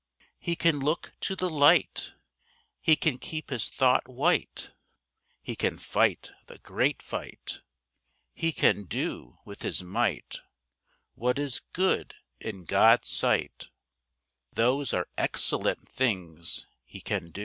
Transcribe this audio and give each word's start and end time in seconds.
He 0.39 0.55
can 0.55 0.79
look 0.79 1.13
to 1.19 1.35
the 1.35 1.47
Light, 1.47 2.13
He 2.79 2.95
can 2.95 3.19
keep 3.19 3.51
his 3.51 3.69
thought 3.69 4.07
white, 4.07 4.71
He 5.43 5.55
can 5.55 5.77
fight 5.77 6.31
the 6.47 6.57
great 6.57 7.03
fight, 7.03 7.59
He 8.33 8.51
can 8.51 8.85
do 8.85 9.37
with 9.45 9.61
his 9.61 9.83
might 9.83 10.39
What 11.13 11.37
is 11.37 11.61
good 11.73 12.15
in 12.39 12.63
God's 12.63 13.09
sight 13.09 13.67
Those 14.51 14.91
are 14.91 15.07
excellent 15.19 15.87
things 15.87 16.65
he 16.83 16.99
can 16.99 17.29
do. 17.29 17.39